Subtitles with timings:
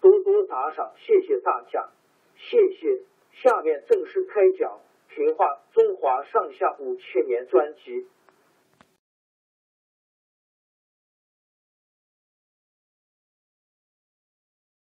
[0.00, 1.90] 多多打赏，谢谢大家，
[2.36, 3.02] 谢谢。
[3.32, 4.80] 下面正式开讲
[5.14, 8.06] 《评话中华上下五千年》专辑。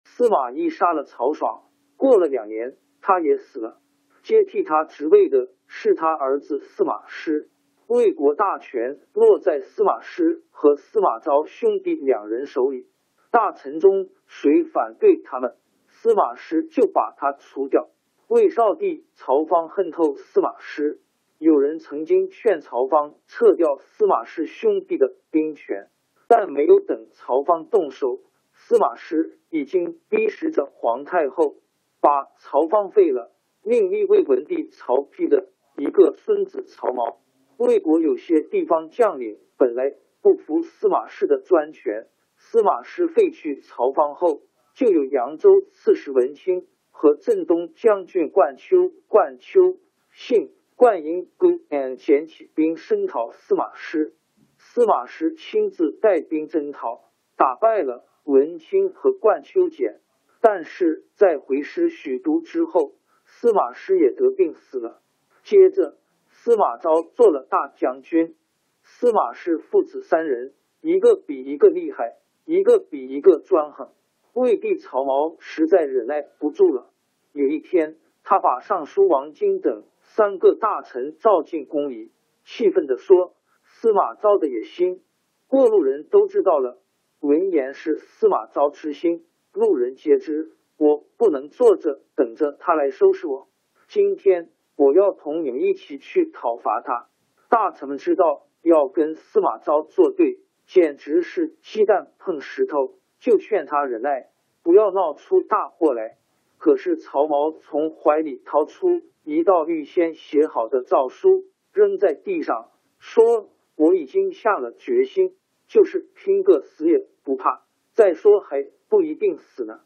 [0.04, 1.64] 司马懿杀了曹爽，
[1.96, 3.80] 过了两年，他也死了。
[4.22, 7.50] 接替他职位的是他儿子司马师。
[7.86, 12.88] 魏国大权落在司马师和司马昭兄弟两人手里。
[13.36, 15.56] 大臣中谁反对他们，
[15.88, 17.90] 司马师就把他除掉。
[18.28, 21.02] 魏少帝曹芳恨透司马师，
[21.36, 25.90] 有人曾经劝曹芳撤掉司马氏兄弟的兵权，
[26.26, 28.20] 但没有等曹芳动手，
[28.54, 31.56] 司马师已经逼使着皇太后
[32.00, 33.30] 把曹芳废了，
[33.62, 37.18] 另立魏文帝曹丕的一个孙子曹髦。
[37.58, 42.06] 魏国有些地方将领本来不服司马氏的专权。
[42.56, 44.40] 司马师废去曹芳后，
[44.72, 49.76] 就有扬州刺史文钦和镇东将军冠丘、冠丘
[50.10, 51.60] 信、冠英都
[51.96, 54.14] 捡起兵声讨司马师。
[54.56, 57.04] 司马师亲自带兵征讨，
[57.36, 60.00] 打败了文钦和冠丘简。
[60.40, 62.94] 但是在回师许都之后，
[63.26, 65.02] 司马师也得病死了。
[65.42, 65.98] 接着，
[66.30, 68.34] 司马昭做了大将军。
[68.82, 72.16] 司马氏父子三人，一个比一个厉害。
[72.46, 73.90] 一个比一个专横，
[74.32, 76.92] 魏帝曹髦实在忍耐不住了。
[77.32, 82.12] 有一天，他把尚书王经等三个大臣召进宫里，
[82.44, 83.34] 气愤地说
[83.66, 85.02] ：“司马昭的野心，
[85.48, 86.78] 过路人都知道了。
[87.18, 90.52] 闻言是司马昭之心，路人皆知。
[90.78, 93.48] 我不能坐着等着他来收拾我。
[93.88, 97.08] 今天我要同你们一起去讨伐他。”
[97.50, 100.38] 大臣们知道要跟司马昭作对。
[100.66, 104.28] 简直是鸡蛋碰石头，就劝他忍耐，
[104.62, 106.18] 不要闹出大祸来。
[106.58, 115.36] 可是曹髦从怀里掏出一道预先写好的诏书，扔在地上，说：“我已经下了决心，
[115.68, 117.62] 就是拼个死也不怕。
[117.92, 119.80] 再说还不一定死呢。”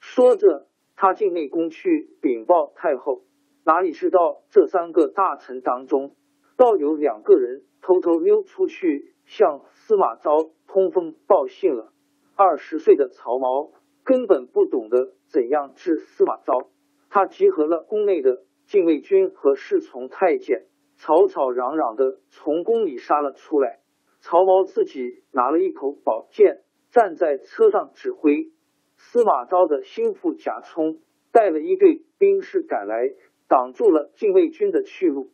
[0.00, 0.66] 说着，
[0.96, 3.22] 他进内宫去禀报太后。
[3.64, 6.16] 哪里知道这三个大臣当中，
[6.62, 9.62] 倒有两个人偷偷溜出去向。
[9.74, 11.92] 司马昭通风报信了。
[12.36, 13.72] 二十岁的曹髦
[14.04, 16.70] 根本不懂得怎样治司马昭，
[17.10, 23.80] 他集合了宫内的禁卫军和侍从太监，吵吵嚷嚷的从宫里杀了出来。
[24.20, 26.62] 曹髦自己拿了一口宝剑，
[26.92, 28.52] 站在车上指挥。
[28.96, 31.00] 司马昭的心腹贾充
[31.32, 33.12] 带了一队兵士赶来，
[33.48, 35.32] 挡住了禁卫军的去路。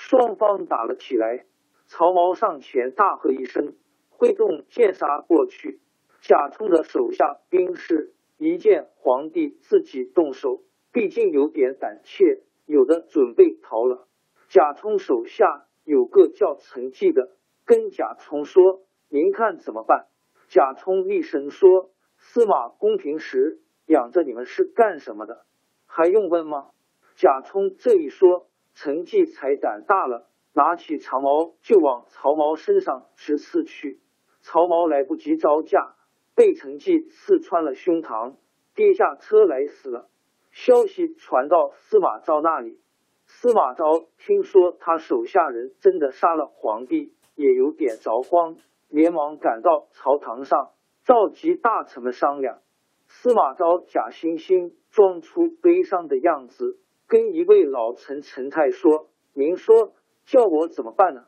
[0.00, 1.44] 双方打了起来。
[1.86, 3.74] 曹髦上前大喝一声。
[4.08, 5.80] 挥动剑杀过去，
[6.20, 10.62] 贾充的手下兵士一见皇帝自己动手，
[10.92, 14.06] 毕竟有点胆怯，有的准备逃了。
[14.48, 17.30] 贾充手下有个叫陈纪的，
[17.64, 20.06] 跟贾充说：“您看怎么办？”
[20.48, 25.46] 贾充厉声说：“司马公平时养着你们是干什么的？
[25.86, 26.70] 还用问吗？”
[27.16, 34.00] 贾充这一说，陈继才胆大了，拿起长矛就往曹髦身上直刺去。
[34.40, 35.94] 曹髦来不及招架，
[36.34, 38.36] 被陈继刺穿了胸膛，
[38.74, 40.08] 跌下车来死了。
[40.50, 42.80] 消息传到司马昭那里，
[43.26, 48.56] 司马昭听说他手下人真的杀了皇帝，也有点着慌，
[48.88, 50.70] 连忙赶到朝堂上，
[51.04, 52.60] 召集大臣们商量。
[53.06, 56.78] 司马昭假惺惺装出悲伤的样子，
[57.10, 59.94] 跟一位老臣陈泰说：“您说
[60.26, 61.24] 叫我怎么办呢？”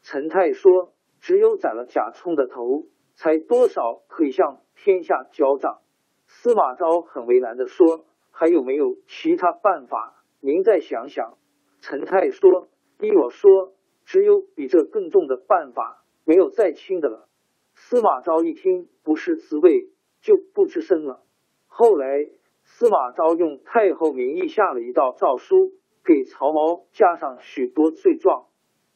[0.00, 5.82] 陈泰说：“只有宰了贾充的头，才多少可以向天下交账。”
[6.26, 10.24] 司马昭很为难的说：“还有没有其他办法？
[10.40, 11.36] 您再想想。”
[11.82, 12.68] 陈泰说
[13.02, 13.74] ：“依我说，
[14.06, 17.28] 只有比这更重的办法，没有再轻的了。”
[17.76, 19.90] 司马昭一听不是滋味，
[20.22, 21.22] 就不吱声了。
[21.66, 22.26] 后来，
[22.68, 25.72] 司马昭用太后名义下了一道诏书，
[26.04, 28.48] 给曹髦加上许多罪状，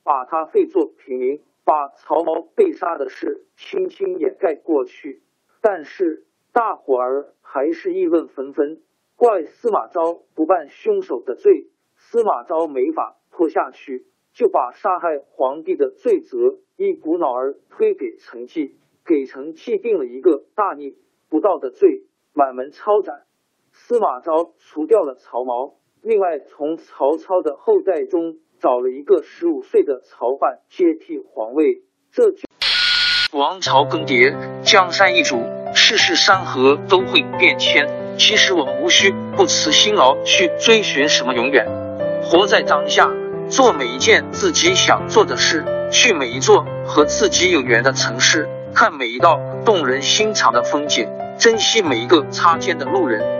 [0.03, 5.23] 把他废作平民，把曹髦被杀的事轻轻掩盖过去。
[5.63, 8.83] 但是大伙儿还是议论纷纷，
[9.17, 11.69] 怪司马昭不办凶手的罪。
[11.95, 18.77] 司马昭没法拖下去，就把杀害皇帝的罪责一股脑儿推给陈纪，
[19.07, 20.99] 给陈纪定了一个大逆
[21.31, 22.05] 不道的罪。
[22.33, 23.25] 满门抄斩，
[23.91, 31.83] 司马昭除掉了曹髦，另外从曹操的后代中找了一个十五岁的曹奂接替皇位。
[32.13, 32.39] 这就
[33.33, 35.43] 王朝更迭，江山易主，
[35.75, 38.17] 世事山河都会变迁。
[38.17, 41.67] 其实我们无需不辞辛劳去追寻什么永远，
[42.23, 43.11] 活在当下，
[43.49, 51.09] 做每一件自己想做的事，去每一座和自己有缘的城市，看每一道动人心肠的风景。
[51.41, 53.40] 珍惜每一个擦肩的路人，